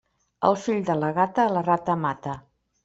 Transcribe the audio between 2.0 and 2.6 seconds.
mata.